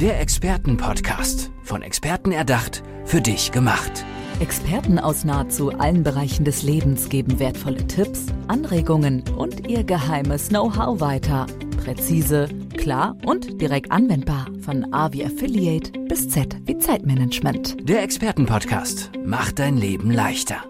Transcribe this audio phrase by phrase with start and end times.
[0.00, 1.50] Der Expertenpodcast.
[1.62, 4.02] Von Experten erdacht, für dich gemacht.
[4.40, 11.00] Experten aus nahezu allen Bereichen des Lebens geben wertvolle Tipps, Anregungen und ihr geheimes Know-how
[11.00, 11.46] weiter.
[11.84, 14.46] Präzise, klar und direkt anwendbar.
[14.62, 17.86] Von A wie Affiliate bis Z wie Zeitmanagement.
[17.86, 20.64] Der Expertenpodcast macht dein Leben leichter.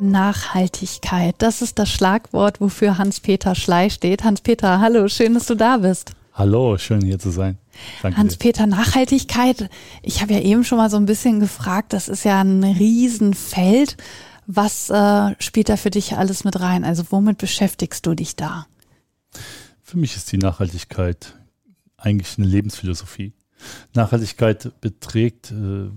[0.00, 4.24] Nachhaltigkeit, das ist das Schlagwort, wofür Hans-Peter Schley steht.
[4.24, 6.15] Hans-Peter, hallo, schön, dass du da bist.
[6.38, 7.56] Hallo, schön hier zu sein.
[8.02, 9.70] Hans-Peter, Nachhaltigkeit.
[10.02, 13.96] Ich habe ja eben schon mal so ein bisschen gefragt, das ist ja ein Riesenfeld.
[14.46, 16.84] Was äh, spielt da für dich alles mit rein?
[16.84, 18.66] Also womit beschäftigst du dich da?
[19.82, 21.38] Für mich ist die Nachhaltigkeit
[21.96, 23.32] eigentlich eine Lebensphilosophie.
[23.94, 25.88] Nachhaltigkeit beträgt äh,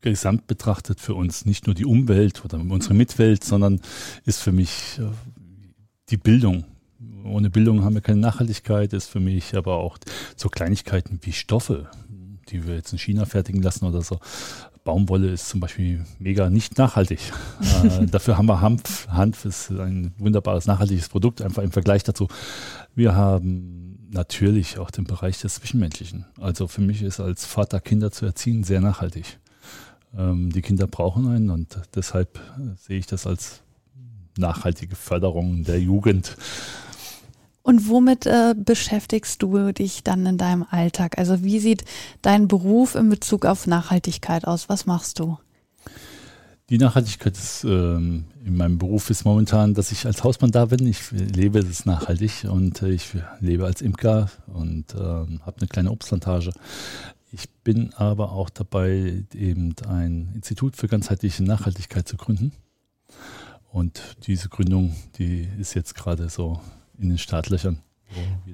[0.00, 3.80] gesamt betrachtet für uns nicht nur die Umwelt oder unsere Mitwelt, sondern
[4.26, 5.10] ist für mich äh,
[6.10, 6.66] die Bildung,
[7.28, 9.98] ohne Bildung haben wir keine Nachhaltigkeit, ist für mich aber auch
[10.36, 11.88] so Kleinigkeiten wie Stoffe,
[12.48, 14.18] die wir jetzt in China fertigen lassen oder so.
[14.84, 17.18] Baumwolle ist zum Beispiel mega nicht nachhaltig.
[17.84, 19.08] äh, dafür haben wir Hanf.
[19.08, 22.28] Hanf ist ein wunderbares, nachhaltiges Produkt, einfach im Vergleich dazu.
[22.94, 26.24] Wir haben natürlich auch den Bereich des Zwischenmenschlichen.
[26.40, 29.38] Also für mich ist als Vater Kinder zu erziehen sehr nachhaltig.
[30.16, 32.40] Ähm, die Kinder brauchen einen und deshalb
[32.78, 33.62] sehe ich das als
[34.38, 36.36] nachhaltige Förderung der Jugend.
[37.66, 41.18] Und womit äh, beschäftigst du dich dann in deinem Alltag?
[41.18, 41.84] Also wie sieht
[42.22, 44.68] dein Beruf in Bezug auf Nachhaltigkeit aus?
[44.68, 45.36] Was machst du?
[46.70, 50.86] Die Nachhaltigkeit ist, ähm, in meinem Beruf ist momentan, dass ich als Hausmann da bin.
[50.86, 53.08] Ich lebe es nachhaltig und äh, ich
[53.40, 56.52] lebe als Imker und äh, habe eine kleine Obstplantage.
[57.32, 62.52] Ich bin aber auch dabei, eben ein Institut für ganzheitliche Nachhaltigkeit zu gründen.
[63.72, 66.60] Und diese Gründung, die ist jetzt gerade so
[66.98, 67.78] in den Startlöchern.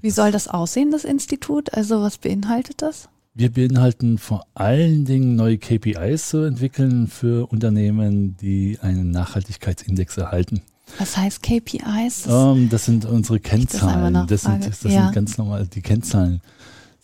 [0.01, 1.75] Wie soll das aussehen, das Institut?
[1.75, 3.09] Also was beinhaltet das?
[3.35, 10.63] Wir beinhalten vor allen Dingen neue KPIs zu entwickeln für Unternehmen, die einen Nachhaltigkeitsindex erhalten.
[10.99, 12.25] Was heißt KPIs?
[12.25, 14.27] Das, um, ähm, das sind unsere Kennzahlen.
[14.27, 15.05] Das, sind, das ja.
[15.05, 16.43] sind ganz normal die Kennzahlen.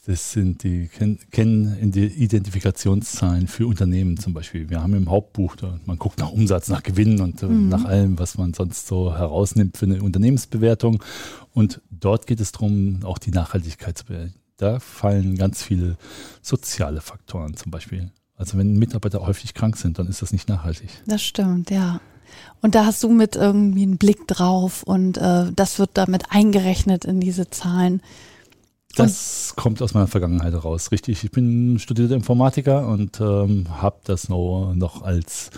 [0.06, 4.70] Das sind die Kennidentifikationszahlen für Unternehmen zum Beispiel.
[4.70, 7.68] Wir haben im Hauptbuch, da, man guckt nach Umsatz, nach Gewinn und äh, mhm.
[7.68, 11.02] nach allem, was man sonst so herausnimmt für eine Unternehmensbewertung.
[11.52, 14.34] Und dort geht es darum, auch die Nachhaltigkeit zu bewerten.
[14.56, 15.98] Da fallen ganz viele
[16.40, 18.10] soziale Faktoren zum Beispiel.
[18.34, 20.88] Also wenn Mitarbeiter häufig krank sind, dann ist das nicht nachhaltig.
[21.06, 22.00] Das stimmt, ja.
[22.60, 27.04] Und da hast du mit irgendwie einen Blick drauf und äh, das wird damit eingerechnet
[27.04, 28.02] in diese Zahlen.
[28.96, 31.24] Das und kommt aus meiner Vergangenheit heraus, richtig.
[31.24, 35.50] Ich bin studierter Informatiker und ähm, habe das noch, noch als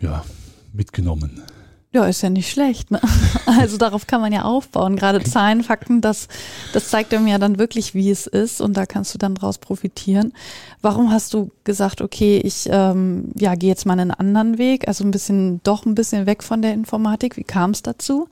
[0.00, 0.24] ja,
[0.72, 1.42] mitgenommen.
[1.90, 2.90] Ja, ist ja nicht schlecht.
[2.90, 3.00] Ne?
[3.46, 4.96] Also darauf kann man ja aufbauen.
[4.96, 6.28] Gerade Zahlen, Fakten, das,
[6.74, 9.56] das zeigt einem ja dann wirklich, wie es ist und da kannst du dann draus
[9.56, 10.34] profitieren.
[10.82, 15.02] Warum hast du gesagt, okay, ich ähm, ja, gehe jetzt mal einen anderen Weg, also
[15.02, 17.38] ein bisschen, doch ein bisschen weg von der Informatik.
[17.38, 18.28] Wie kam es dazu?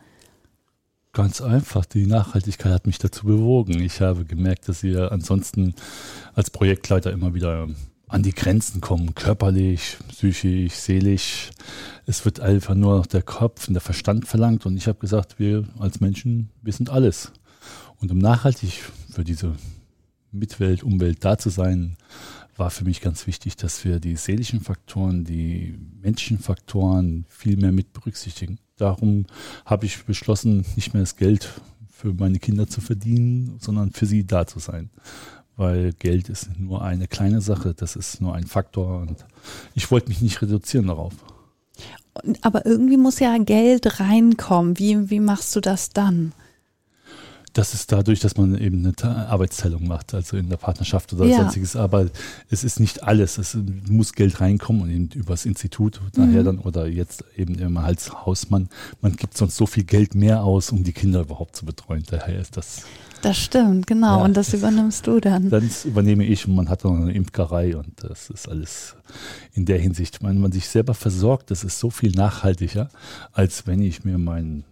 [1.16, 3.80] Ganz einfach, die Nachhaltigkeit hat mich dazu bewogen.
[3.80, 5.74] Ich habe gemerkt, dass wir ansonsten
[6.34, 7.68] als Projektleiter immer wieder
[8.06, 11.52] an die Grenzen kommen, körperlich, psychisch, seelisch.
[12.04, 15.38] Es wird einfach nur noch der Kopf und der Verstand verlangt und ich habe gesagt,
[15.38, 17.32] wir als Menschen, wir sind alles.
[17.98, 19.54] Und um nachhaltig für diese
[20.32, 21.96] Mitwelt, Umwelt da zu sein,
[22.56, 27.72] war für mich ganz wichtig, dass wir die seelischen Faktoren, die menschlichen Faktoren viel mehr
[27.72, 28.58] mit berücksichtigen.
[28.76, 29.26] Darum
[29.64, 31.60] habe ich beschlossen, nicht mehr das Geld
[31.90, 34.90] für meine Kinder zu verdienen, sondern für sie da zu sein.
[35.56, 39.24] Weil Geld ist nur eine kleine Sache, das ist nur ein Faktor und
[39.74, 41.14] ich wollte mich nicht reduzieren darauf.
[42.42, 44.78] Aber irgendwie muss ja Geld reinkommen.
[44.78, 46.32] Wie, wie machst du das dann?
[47.56, 51.38] Das ist dadurch, dass man eben eine Arbeitsteilung macht, also in der Partnerschaft oder ja.
[51.38, 51.74] sonstiges.
[51.74, 52.04] Aber
[52.50, 53.38] es ist nicht alles.
[53.38, 53.56] Es
[53.88, 56.10] muss Geld reinkommen und eben übers Institut mhm.
[56.12, 58.68] daher dann oder jetzt eben immer als Hausmann.
[59.00, 62.02] Man gibt sonst so viel Geld mehr aus, um die Kinder überhaupt zu betreuen.
[62.10, 62.82] Daher ist das.
[63.22, 64.18] Das stimmt, genau.
[64.18, 65.48] Ja, und das übernimmst du dann.
[65.56, 68.96] Das übernehme ich und man hat noch eine Imkerei und das ist alles
[69.54, 70.22] in der Hinsicht.
[70.22, 72.90] Wenn man sich selber versorgt, das ist so viel nachhaltiger,
[73.32, 74.64] als wenn ich mir meinen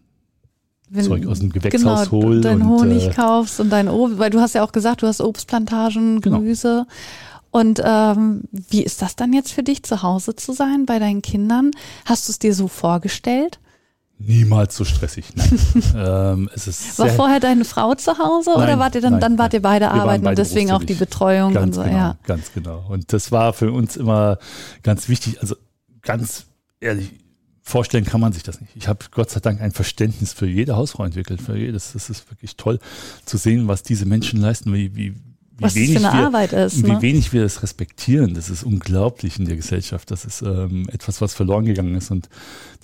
[0.95, 2.41] wenn, Zeug aus dem Gewächshaus genau, hol.
[2.41, 5.21] Dein Honig äh, kaufst und dein Obst, weil du hast ja auch gesagt, du hast
[5.21, 6.39] Obstplantagen, genau.
[6.39, 6.87] Gemüse.
[7.51, 11.23] Und ähm, wie ist das dann jetzt für dich, zu Hause zu sein bei deinen
[11.23, 11.71] Kindern?
[12.05, 13.61] Hast du es dir so vorgestellt?
[14.19, 15.61] Niemals so stressig, nein.
[15.97, 19.21] ähm, es ist War vorher deine Frau zu Hause nein, oder wart ihr dann, nein,
[19.21, 21.97] dann wart ihr beide arbeiten beide und deswegen auch die Betreuung ganz und so, genau,
[21.97, 22.17] ja.
[22.25, 22.85] Ganz genau.
[22.89, 24.39] Und das war für uns immer
[24.83, 25.57] ganz wichtig, also
[26.03, 26.47] ganz
[26.81, 27.11] ehrlich,
[27.65, 28.77] vorstellen kann man sich das nicht.
[28.77, 31.95] Ich habe Gott sei Dank ein Verständnis für jede Hausfrau entwickelt, für jedes.
[31.95, 32.79] Das ist wirklich toll
[33.25, 35.17] zu sehen, was diese Menschen leisten, wie, wie, wie
[35.59, 37.01] Was wenig für eine wir, Arbeit ist, Wie ne?
[37.01, 40.11] wenig wir das respektieren, das ist unglaublich in der Gesellschaft.
[40.11, 42.11] Das ist ähm, etwas, was verloren gegangen ist.
[42.11, 42.29] Und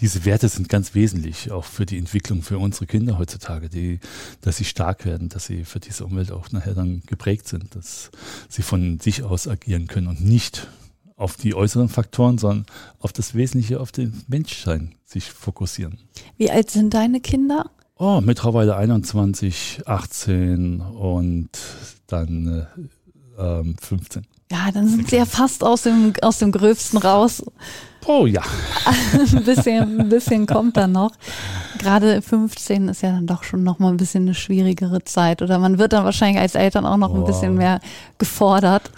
[0.01, 4.01] diese Werte sind ganz wesentlich auch für die Entwicklung für unsere Kinder heutzutage, die,
[4.41, 8.11] dass sie stark werden, dass sie für diese Umwelt auch nachher dann geprägt sind, dass
[8.49, 10.69] sie von sich aus agieren können und nicht
[11.21, 12.67] auf die äußeren Faktoren, sondern
[12.99, 15.99] auf das Wesentliche, auf den Menschsein sich fokussieren.
[16.39, 17.67] Wie alt sind deine Kinder?
[17.97, 21.51] Oh, mittlerweile 21, 18 und
[22.07, 22.67] dann
[23.39, 24.27] äh, ähm, 15.
[24.51, 27.45] Ja, dann sind sie ja fast aus dem, aus dem Gröbsten raus.
[28.07, 28.43] Oh ja.
[29.13, 31.13] ein, bisschen, ein bisschen kommt da noch.
[31.79, 35.43] Gerade 15 ist ja dann doch schon noch mal ein bisschen eine schwierigere Zeit.
[35.43, 37.27] Oder man wird dann wahrscheinlich als Eltern auch noch ein Oh.
[37.27, 37.81] bisschen mehr
[38.19, 38.91] gefordert.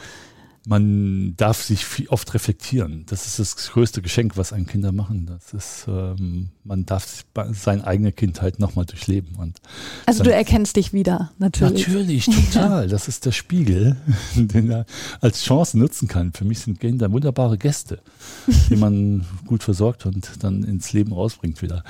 [0.65, 3.05] Man darf sich viel, oft reflektieren.
[3.09, 5.27] Das ist das größte Geschenk, was ein Kinder machen.
[5.27, 9.35] Das ist, ähm, man darf seine eigene Kindheit nochmal durchleben.
[9.37, 9.59] Und
[10.07, 11.89] Also du erkennst dich wieder, natürlich.
[11.89, 12.87] Natürlich, total.
[12.87, 13.97] Das ist der Spiegel,
[14.37, 14.87] den er
[15.21, 16.33] als Chance nutzen kann.
[16.33, 17.99] Für mich sind Kinder wunderbare Gäste,
[18.71, 21.83] die man gut versorgt und dann ins Leben rausbringt wieder.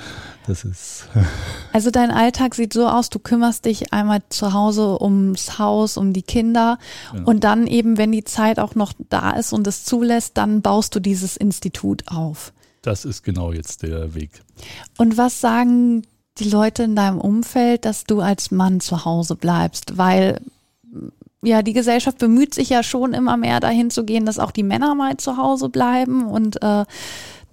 [0.47, 1.05] Das ist
[1.73, 6.11] Also dein Alltag sieht so aus, du kümmerst dich einmal zu Hause ums Haus, um
[6.13, 6.79] die Kinder
[7.11, 7.29] Genau.
[7.29, 10.95] und dann eben, wenn die Zeit auch noch da ist und es zulässt, dann baust
[10.95, 12.53] du dieses Institut auf.
[12.81, 14.41] das ist genau jetzt der Weg.
[14.97, 16.03] Und was sagen
[16.37, 19.97] die Leute in deinem Umfeld, dass du als Mann zu Hause bleibst?
[19.97, 20.41] Weil
[21.43, 24.63] ja, die Gesellschaft bemüht sich ja schon immer mehr dahin zu gehen, dass auch die
[24.63, 26.85] Männer mal zu Hause bleiben und äh,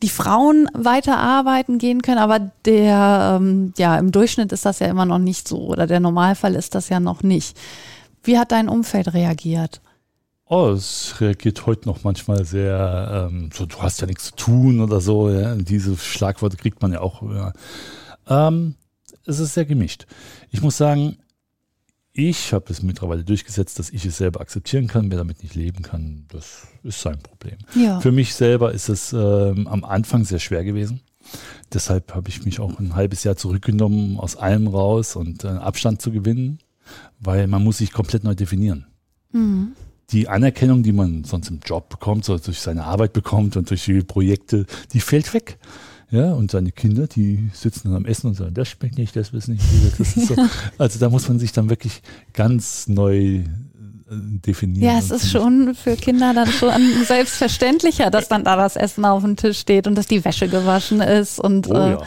[0.02, 2.18] die Frauen weiter arbeiten gehen können.
[2.18, 6.00] Aber der, ähm, ja, im Durchschnitt ist das ja immer noch nicht so oder der
[6.00, 7.56] Normalfall ist das ja noch nicht.
[8.22, 9.80] Wie hat dein Umfeld reagiert?
[10.52, 14.80] Oh, es reagiert heute noch manchmal sehr, ähm, so, du hast ja nichts zu tun
[14.80, 15.30] oder so.
[15.30, 15.54] Ja.
[15.54, 17.22] Diese Schlagworte kriegt man ja auch.
[17.22, 17.52] Ja.
[18.26, 18.74] Ähm,
[19.24, 20.06] es ist sehr gemischt.
[20.50, 21.18] Ich muss sagen,
[22.12, 25.08] ich habe es mittlerweile durchgesetzt, dass ich es selber akzeptieren kann.
[25.12, 27.58] Wer damit nicht leben kann, das ist sein Problem.
[27.76, 28.00] Ja.
[28.00, 31.00] Für mich selber ist es ähm, am Anfang sehr schwer gewesen.
[31.72, 36.02] Deshalb habe ich mich auch ein halbes Jahr zurückgenommen, aus allem raus und äh, Abstand
[36.02, 36.58] zu gewinnen,
[37.20, 38.86] weil man muss sich komplett neu definieren
[39.32, 39.74] Mhm.
[40.12, 43.84] Die Anerkennung, die man sonst im Job bekommt, so durch seine Arbeit bekommt und durch
[43.84, 45.58] die Projekte, die fällt weg.
[46.10, 49.30] Ja, und seine Kinder, die sitzen dann am Essen und sagen, das schmeckt nicht, das
[49.30, 49.62] ist nicht.
[49.96, 50.34] Das ist so.
[50.78, 52.02] Also da muss man sich dann wirklich
[52.32, 53.44] ganz neu äh,
[54.08, 54.82] definieren.
[54.82, 56.72] Ja, es ist schon für Kinder dann schon
[57.04, 61.00] selbstverständlicher, dass dann da das Essen auf dem Tisch steht und dass die Wäsche gewaschen
[61.00, 62.02] ist und Oh äh, ja,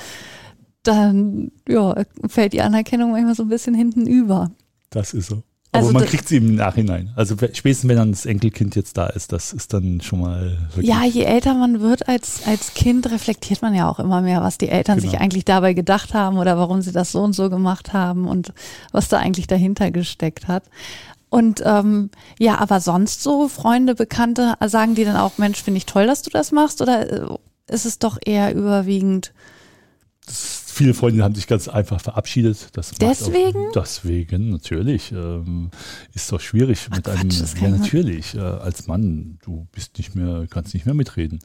[0.84, 1.96] dann ja,
[2.28, 4.52] fällt die Anerkennung manchmal so ein bisschen hinten über.
[4.90, 5.44] das ist so.
[5.74, 7.12] Aber Also man kriegt sie im Nachhinein.
[7.16, 10.88] Also spätestens, wenn dann das Enkelkind jetzt da ist, das ist dann schon mal wirklich.
[10.88, 14.58] Ja, je älter man wird als, als Kind, reflektiert man ja auch immer mehr, was
[14.60, 15.24] die Eltern sich Genau.
[15.24, 18.54] eigentlich dabei gedacht haben oder warum sie das so und so gemacht haben und
[18.92, 20.64] was da eigentlich dahinter gesteckt hat.
[21.30, 25.88] Und ähm, ja, aber sonst so Freunde, Bekannte, sagen die dann auch, Mensch, finde ich
[25.88, 26.80] toll, dass du das machst?
[26.82, 27.26] Oder äh,
[27.68, 29.34] ist es doch eher überwiegend
[30.28, 32.70] Das, viele Freunde haben sich ganz einfach verabschiedet.
[32.74, 33.68] Das Deswegen?
[33.70, 35.12] Auch, deswegen, natürlich.
[35.12, 35.70] Ähm,
[36.14, 37.32] ist doch schwierig mit Quatsch, einem.
[37.62, 38.36] Ja, natürlich.
[38.36, 41.40] Äh, als Mann, du bist nicht mehr, kannst nicht mehr mitreden.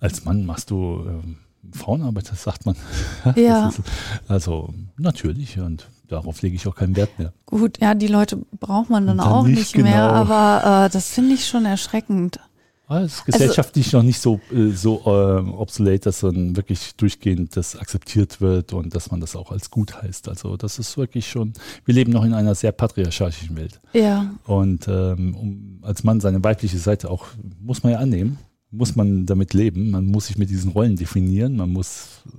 [0.00, 1.36] Als Mann machst du ähm,
[1.72, 2.76] Frauenarbeit, das sagt man.
[3.36, 3.68] Ja.
[3.68, 3.80] Ist,
[4.28, 7.32] also natürlich und darauf lege ich auch keinen Wert mehr.
[7.46, 7.78] gut?
[7.80, 10.32] Ja, die Leute braucht man dann Dann auch nicht, nicht mehr, genau.
[10.32, 12.38] aber äh, das finde ich schon erschreckend.
[12.88, 17.76] Es ist gesellschaftlich noch nicht so, äh, so äh, obsolet, dass dann wirklich durchgehend das
[17.76, 20.28] akzeptiert wird und dass man das auch als gut heißt.
[20.28, 21.52] Also das ist wirklich schon,
[21.84, 23.80] wir leben noch in einer sehr patriarchalischen Welt.
[23.92, 24.32] Ja.
[24.44, 27.26] Und ähm, um als Mann seine weibliche Seite auch,
[27.60, 28.38] muss man ja annehmen,
[28.70, 32.30] muss man damit leben, man muss sich mit diesen Rollen definieren, man muss äh,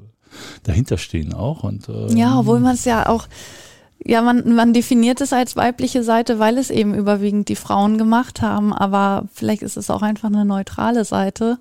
[0.63, 1.63] dahinter stehen auch.
[1.63, 3.27] Und, ähm, Ja, obwohl man es ja auch,
[4.07, 8.41] ja, man, man definiert es als weibliche Seite, weil es eben überwiegend die Frauen gemacht
[8.41, 11.57] haben, aber vielleicht ist es auch einfach eine neutrale Seite,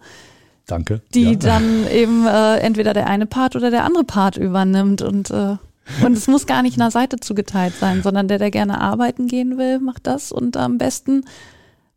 [0.67, 1.03] Danke.
[1.13, 1.35] die ja.
[1.35, 5.57] dann eben äh, entweder der eine Part oder der andere Part übernimmt und äh,
[6.05, 9.57] und es muss gar nicht einer Seite zugeteilt sein, sondern der, der gerne arbeiten gehen
[9.57, 11.25] will, macht das und am besten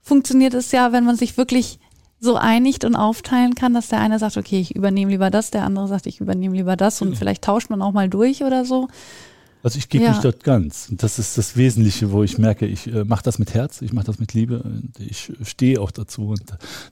[0.01, 1.79] funktioniert es ja, wenn man sich wirklich
[2.19, 5.63] so einigt und aufteilen kann, dass der eine sagt, okay, ich übernehme lieber das, der
[5.63, 8.89] andere sagt, ich übernehme lieber das und vielleicht tauscht man auch mal durch oder so.
[9.61, 10.11] Also ich gebe Ja.
[10.11, 10.87] mich dort ganz.
[10.89, 13.91] Und das ist das Wesentliche, wo ich merke, ich äh, mache das mit Herz, ich
[13.91, 16.29] mache das mit Liebe und ich stehe auch dazu.
[16.29, 16.43] Und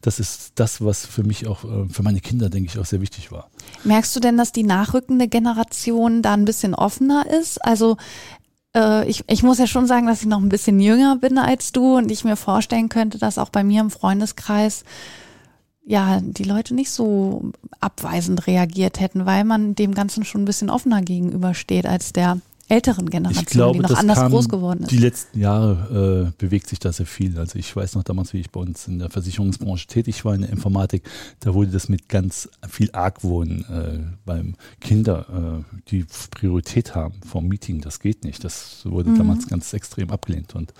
[0.02, 3.00] das ist das, was für mich auch, äh, für meine Kinder, denke ich, auch sehr
[3.02, 3.50] wichtig war.
[3.86, 7.64] Merkst du denn, dass die nachrückende Generation da ein bisschen offener ist?
[7.64, 7.96] Also
[8.76, 11.72] äh, ich, ich muss ja schon sagen, dass ich noch ein bisschen jünger bin als
[11.72, 14.84] du und ich mir vorstellen könnte, dass auch bei mir im Freundeskreis
[15.86, 20.70] ja die Leute nicht so abweisend reagiert hätten, weil man dem Ganzen schon ein bisschen
[20.70, 24.82] offener gegenübersteht als der älteren Generation, ich glaube, die noch das anders kam groß geworden
[24.84, 24.92] ist.
[24.92, 27.38] Die letzten Jahre äh, bewegt sich da sehr viel.
[27.40, 30.42] Also ich weiß noch damals, wie ich bei uns in der Versicherungsbranche tätig war, in
[30.42, 31.04] der Informatik,
[31.40, 37.48] da wurde das mit ganz viel Argwohn äh, beim Kinder, äh, die Priorität haben vom
[37.48, 37.82] Meeting.
[37.82, 38.44] Das geht nicht.
[38.44, 39.18] Das wurde Mhm.
[39.18, 40.54] damals ganz extrem abgelehnt.
[40.56, 40.74] Und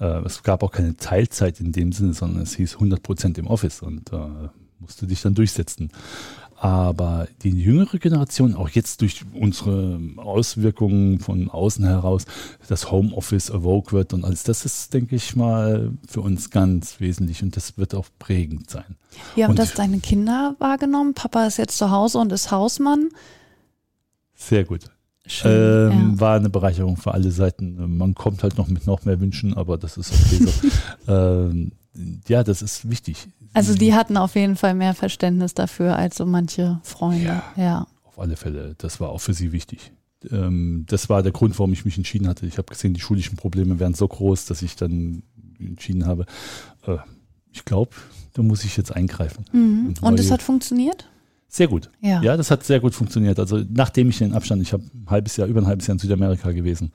[0.00, 3.46] äh, es gab auch keine Teilzeit in dem Sinne, sondern es hieß 100 Prozent im
[3.46, 4.16] Office und äh,
[4.80, 5.90] musste dich dann durchsetzen.
[6.62, 12.24] Aber die jüngere Generation, auch jetzt durch unsere Auswirkungen von außen heraus,
[12.68, 17.42] das Homeoffice awoke wird und alles, das ist, denke ich mal, für uns ganz wesentlich
[17.42, 18.96] und das wird auch prägend sein.
[19.34, 21.14] Wie haben Und- das deine Kinder wahrgenommen?
[21.14, 23.08] Papa ist jetzt zu Hause und ist Hausmann.
[24.36, 24.82] Sehr gut.
[25.26, 25.90] Schön.
[25.90, 26.20] Ähm, ja.
[26.20, 27.96] War eine Bereicherung für alle Seiten.
[27.96, 31.12] Man kommt halt noch mit noch mehr Wünschen, aber das ist okay so.
[31.12, 31.72] ähm,
[32.28, 33.26] ja, das ist wichtig.
[33.54, 37.24] Also die hatten auf jeden Fall mehr Verständnis dafür als so manche Freunde.
[37.24, 37.52] Ja.
[37.56, 37.86] Ja.
[38.04, 39.92] Auf alle Fälle, das war auch für sie wichtig.
[40.30, 42.46] Ähm, das war der Grund, warum ich mich entschieden hatte.
[42.46, 45.22] Ich habe gesehen, die schulischen Probleme wären so groß, dass ich dann
[45.58, 46.26] entschieden habe,
[46.86, 46.96] äh,
[47.52, 47.90] ich glaube,
[48.34, 49.44] da muss ich jetzt eingreifen.
[49.52, 49.94] Mhm.
[50.00, 51.08] Und es hat funktioniert?
[51.54, 51.90] Sehr gut.
[52.00, 52.22] Ja.
[52.22, 53.38] Ja, das hat sehr gut funktioniert.
[53.38, 55.98] Also nachdem ich den Abstand, ich habe ein halbes Jahr, über ein halbes Jahr in
[55.98, 56.92] Südamerika gewesen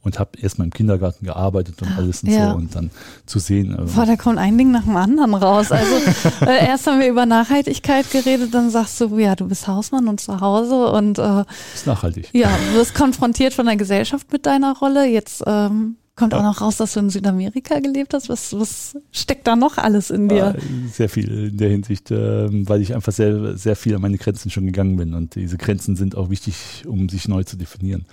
[0.00, 2.52] und habe erstmal im Kindergarten gearbeitet und alles und Ja.
[2.52, 2.92] so und dann
[3.26, 5.72] zu sehen, äh, Boah, da kommt ein Ding nach dem anderen raus.
[5.72, 5.96] Also
[6.46, 10.20] äh, erst haben wir über Nachhaltigkeit geredet, dann sagst du, ja, du bist Hausmann und
[10.20, 11.42] zu Hause und äh,
[11.74, 12.28] ist nachhaltig.
[12.32, 15.06] ja, du wirst konfrontiert von der Gesellschaft mit deiner Rolle.
[15.08, 18.28] Jetzt ähm, kommt auch noch raus, dass du in Südamerika gelebt hast.
[18.28, 20.54] Was, was steckt da noch alles in dir?
[20.56, 24.16] Äh, Sehr viel in der Hinsicht, ähm, weil ich einfach sehr, sehr viel an meine
[24.18, 25.14] Grenzen schon gegangen bin.
[25.14, 28.06] Und diese Grenzen sind auch wichtig, um sich neu zu definieren.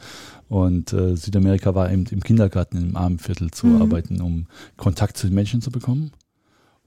[0.50, 3.82] Und äh, Südamerika war eben im Kindergarten im Armenviertel zu Mhm.
[3.82, 4.46] arbeiten, um
[4.78, 6.12] Kontakt zu den Menschen zu bekommen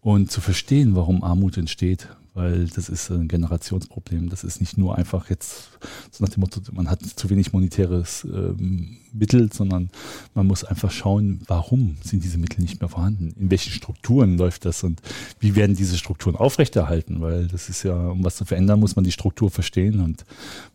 [0.02, 2.08] und zu verstehen, warum Armut entsteht.
[2.36, 4.28] Weil das ist ein Generationsproblem.
[4.28, 5.70] Das ist nicht nur einfach jetzt
[6.10, 9.88] so nach dem Motto, man hat zu wenig monetäres ähm, Mittel, sondern
[10.34, 13.34] man muss einfach schauen, warum sind diese Mittel nicht mehr vorhanden?
[13.40, 15.00] In welchen Strukturen läuft das und
[15.40, 17.22] wie werden diese Strukturen aufrechterhalten?
[17.22, 20.26] Weil das ist ja, um was zu verändern, muss man die Struktur verstehen und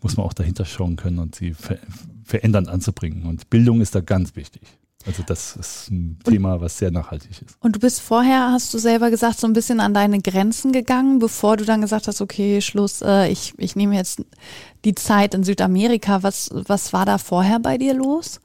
[0.02, 1.78] muss man auch dahinter schauen können und sie ver
[2.24, 3.28] verändern anzubringen.
[3.28, 4.62] Und Bildung ist da ganz wichtig.
[5.06, 7.56] Also das ist ein Thema, was sehr nachhaltig ist.
[7.60, 11.20] Und du bist vorher, hast du selber gesagt, so ein bisschen an deine Grenzen gegangen,
[11.20, 14.24] bevor du dann gesagt hast, okay, Schluss, äh, ich, ich nehme jetzt
[14.86, 16.24] die Zeit in Südamerika.
[16.24, 18.40] Was, was war da vorher bei dir los?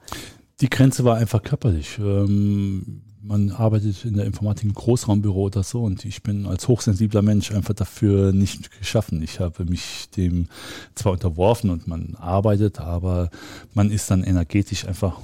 [0.61, 1.99] Die Grenze war einfach körperlich.
[1.99, 7.21] Ähm, man arbeitet in der Informatik im Großraumbüro oder so und ich bin als hochsensibler
[7.21, 9.21] Mensch einfach dafür nicht geschaffen.
[9.21, 10.47] Ich habe mich dem
[10.95, 13.29] zwar unterworfen und man arbeitet, aber
[13.73, 15.19] man ist dann energetisch einfach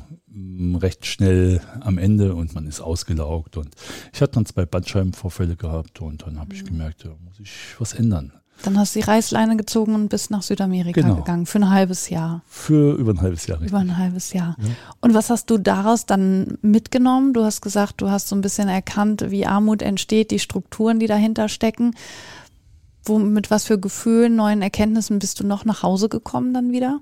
[0.82, 3.70] recht schnell am Ende und man ist ausgelaugt und
[4.13, 7.94] ich hatte dann zwei Bandscheibenvorfälle gehabt und dann habe ich gemerkt, da muss ich was
[7.94, 8.34] ändern.
[8.63, 11.16] Dann hast du die Reißleine gezogen und bist nach Südamerika Genau.
[11.16, 12.44] gegangen für ein halbes Jahr.
[12.48, 13.60] Für über ein halbes Jahr.
[13.62, 14.56] Über ein halbes Jahr.
[14.60, 14.70] Ja.
[15.02, 17.34] Und was hast du daraus dann mitgenommen?
[17.34, 21.08] Du hast gesagt, du hast so ein bisschen erkannt, wie Armut entsteht, die Strukturen, die
[21.08, 21.96] dahinter stecken.
[23.04, 27.02] Wo, mit was für Gefühlen, neuen Erkenntnissen bist du noch nach Hause gekommen dann wieder?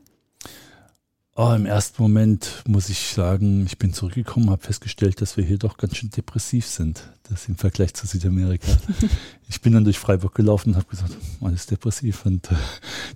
[1.44, 5.58] Oh, Im ersten Moment muss ich sagen, ich bin zurückgekommen, habe festgestellt, dass wir hier
[5.58, 7.10] doch ganz schön depressiv sind.
[7.24, 8.68] Das im Vergleich zu Südamerika.
[9.50, 12.28] ich bin dann durch Freiburg gelaufen und habe gesagt, man ist depressiv.
[12.28, 12.56] Und äh,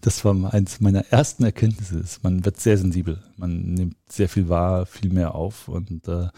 [0.02, 2.04] das war eins meiner ersten Erkenntnisse.
[2.24, 3.22] Man wird sehr sensibel.
[3.38, 5.68] Man nimmt sehr viel wahr, viel mehr auf.
[5.68, 6.30] Und äh,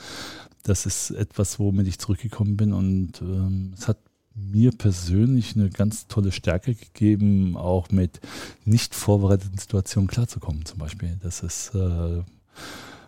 [0.63, 2.73] das ist etwas, womit ich zurückgekommen bin.
[2.73, 3.99] Und ähm, es hat
[4.37, 8.19] mir persönlich eine ganz tolle Stärke gegeben, auch mit
[8.65, 11.17] nicht vorbereiteten Situationen klarzukommen, zum Beispiel.
[11.21, 12.21] Das ist äh,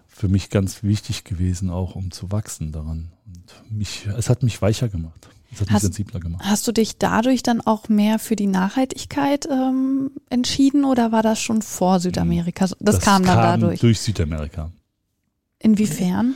[0.07, 3.11] für mich ganz wichtig gewesen, auch um zu wachsen daran.
[3.25, 5.29] Und mich, es hat mich weicher gemacht.
[5.51, 6.43] Es hat mich Hast- sensibler gemacht.
[6.45, 11.39] Hast du dich dadurch dann auch mehr für die Nachhaltigkeit ähm, entschieden oder war das
[11.39, 12.67] schon vor Südamerika?
[12.79, 13.79] Das, kam dann dadurch.
[13.79, 14.71] Durch Südamerika.
[15.59, 16.35] Inwiefern?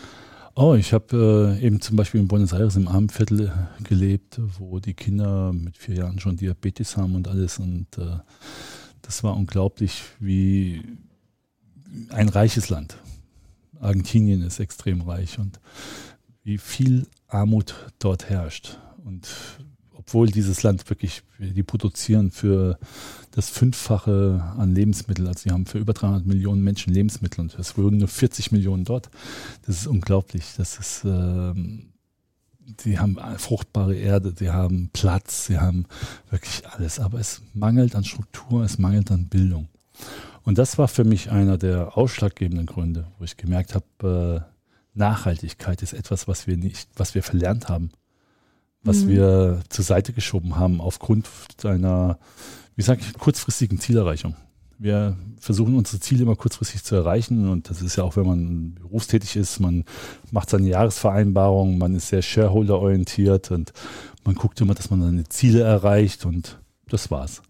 [0.56, 4.80] Oh, ich habe äh, eben zum Beispiel in Buenos Aires im Armenviertel äh, gelebt, wo
[4.80, 7.58] die Kinder mit vier Jahren schon Diabetes haben und alles.
[7.58, 8.20] Und äh,
[9.02, 10.84] das war unglaublich, wie
[12.10, 12.98] ein reiches Land.
[13.80, 15.60] Argentinien ist extrem reich und
[16.44, 18.78] wie viel Armut dort herrscht.
[19.04, 19.28] Und
[20.06, 22.78] obwohl dieses Land wirklich, die produzieren für
[23.32, 27.78] das Fünffache an Lebensmitteln, also die haben für über 300 Millionen Menschen Lebensmittel und es
[27.78, 29.10] wurden nur 40 Millionen dort.
[29.66, 30.44] Das ist unglaublich.
[30.58, 31.94] Das ist, ähm,
[32.60, 35.86] die haben fruchtbare Erde, die haben Platz, sie haben
[36.30, 37.00] wirklich alles.
[37.00, 39.70] Aber es mangelt an Struktur, es mangelt an Bildung.
[40.44, 44.54] Und das war für mich einer der ausschlaggebenden Gründe, wo ich gemerkt habe, äh,
[44.96, 47.90] Nachhaltigkeit ist etwas, was wir nicht, was wir verlernt haben,
[48.84, 49.10] was Mhm.
[49.10, 51.28] wir zur Seite geschoben haben aufgrund
[51.64, 52.18] einer,
[52.76, 54.36] wie sage ich, kurzfristigen Zielerreichung.
[54.80, 58.74] Wir versuchen unsere Ziele immer kurzfristig zu erreichen und das ist ja auch, wenn man
[58.76, 59.86] berufstätig ist, man
[60.32, 63.72] macht seine Jahresvereinbarung, man ist sehr shareholder-orientiert und
[64.26, 66.60] man guckt immer, dass man seine Ziele erreicht und
[66.90, 67.42] das war's.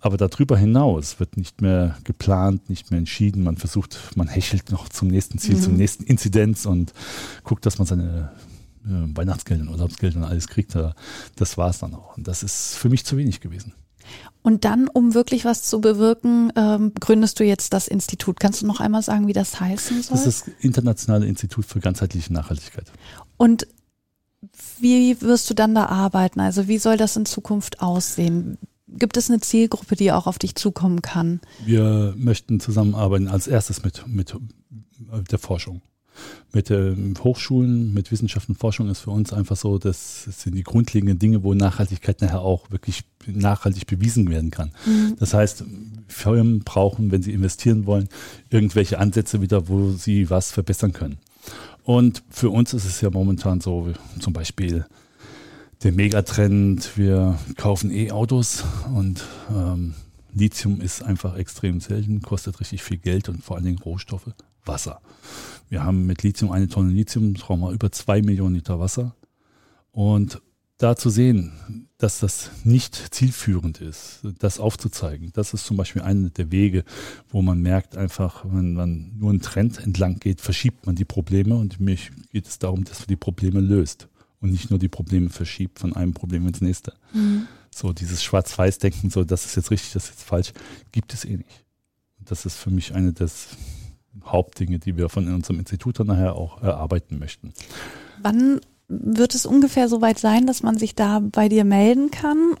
[0.00, 3.44] Aber darüber hinaus wird nicht mehr geplant, nicht mehr entschieden.
[3.44, 5.60] Man versucht, man hechelt noch zum nächsten Ziel, mhm.
[5.60, 6.92] zum nächsten Inzidenz und
[7.44, 8.32] guckt, dass man seine
[8.84, 10.76] äh, Weihnachtsgelder und Urlaubsgelder und alles kriegt.
[11.36, 12.16] Das war es dann auch.
[12.16, 13.74] Und das ist für mich zu wenig gewesen.
[14.42, 18.40] Und dann, um wirklich was zu bewirken, ähm, gründest du jetzt das Institut.
[18.40, 20.16] Kannst du noch einmal sagen, wie das heißen soll?
[20.16, 22.90] Das ist das Internationale Institut für ganzheitliche Nachhaltigkeit.
[23.36, 23.68] Und
[24.80, 26.40] wie wirst du dann da arbeiten?
[26.40, 28.58] Also wie soll das in Zukunft aussehen?
[28.88, 31.40] Gibt es eine Zielgruppe, die auch auf dich zukommen kann?
[31.64, 34.36] Wir möchten zusammenarbeiten als erstes mit, mit
[35.30, 35.82] der Forschung
[36.52, 40.62] mit äh, Hochschulen, mit Wissenschaft und Forschung ist für uns einfach so, das sind die
[40.62, 44.72] grundlegenden Dinge, wo Nachhaltigkeit nachher auch wirklich nachhaltig bewiesen werden kann.
[44.86, 45.16] Mhm.
[45.18, 45.64] Das heißt,
[46.08, 48.08] Firmen brauchen, wenn sie investieren wollen,
[48.50, 51.18] irgendwelche Ansätze wieder, wo sie was verbessern können.
[51.84, 54.84] Und für uns ist es ja momentan so, zum Beispiel
[55.82, 58.64] der Megatrend, wir kaufen E-Autos
[58.94, 59.94] und ähm,
[60.32, 64.30] Lithium ist einfach extrem selten, kostet richtig viel Geld und vor allen Dingen Rohstoffe,
[64.64, 65.00] Wasser.
[65.68, 69.14] Wir haben mit Lithium eine Tonne Lithium, brauchen wir über zwei Millionen Liter Wasser.
[69.90, 70.40] Und
[70.78, 76.30] da zu sehen, dass das nicht zielführend ist, das aufzuzeigen, das ist zum Beispiel einer
[76.30, 76.84] der Wege,
[77.28, 81.54] wo man merkt einfach, wenn man nur einen Trend entlang geht, verschiebt man die Probleme
[81.54, 81.96] und mir
[82.32, 84.08] geht es darum, dass man die Probleme löst
[84.40, 86.94] und nicht nur die Probleme verschiebt von einem Problem ins nächste.
[87.12, 87.46] Mhm.
[87.72, 90.52] So dieses Schwarz-Weiß-Denken, so das ist jetzt richtig, das ist jetzt falsch,
[90.90, 91.64] gibt es eh nicht.
[92.18, 93.48] Und das ist für mich eine des
[94.24, 97.52] Hauptdinge, die wir von unserem Institut dann nachher auch erarbeiten möchten.
[98.22, 102.54] Wann wird es ungefähr so weit sein, dass man sich da bei dir melden kann,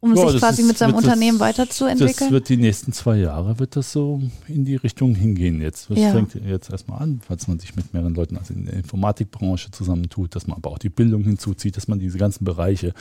[0.00, 2.16] um ja, sich quasi ist, mit seinem Unternehmen das, weiterzuentwickeln?
[2.18, 5.88] Das wird die nächsten zwei Jahre wird das so in die Richtung hingehen jetzt.
[5.90, 6.10] Das ja.
[6.10, 10.34] fängt jetzt erstmal an, falls man sich mit mehreren Leuten also in der Informatikbranche zusammentut,
[10.34, 12.92] dass man aber auch die Bildung hinzuzieht, dass man diese ganzen Bereiche,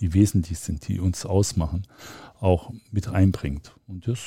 [0.00, 1.84] die wesentlich sind, die uns ausmachen,
[2.40, 3.72] auch mit einbringt.
[3.86, 4.18] Und das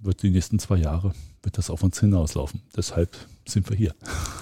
[0.00, 1.12] wird die nächsten zwei Jahre
[1.44, 2.62] wird das auf uns hinauslaufen.
[2.76, 3.94] Deshalb sind wir hier.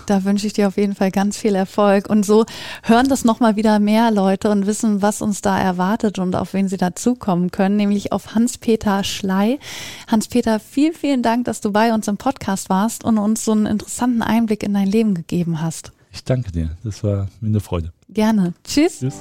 [0.07, 2.09] Da wünsche ich dir auf jeden Fall ganz viel Erfolg.
[2.09, 2.45] Und so
[2.85, 6.69] hören das nochmal wieder mehr Leute und wissen, was uns da erwartet und auf wen
[6.69, 9.59] sie dazukommen können, nämlich auf Hans-Peter Schley.
[10.07, 13.67] Hans-Peter, vielen, vielen Dank, dass du bei uns im Podcast warst und uns so einen
[13.67, 15.93] interessanten Einblick in dein Leben gegeben hast.
[16.13, 16.77] Ich danke dir.
[16.85, 17.93] Das war mir eine Freude.
[18.09, 18.55] Gerne.
[18.65, 19.01] Tschüss.
[19.01, 19.21] Tschüss.